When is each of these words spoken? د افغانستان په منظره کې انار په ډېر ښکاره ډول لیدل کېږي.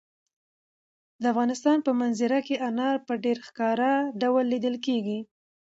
د 1.21 1.23
افغانستان 1.33 1.77
په 1.85 1.91
منظره 2.01 2.39
کې 2.47 2.55
انار 2.67 2.95
په 3.07 3.13
ډېر 3.23 3.37
ښکاره 3.47 3.91
ډول 4.21 4.43
لیدل 4.53 4.75
کېږي. 4.85 5.19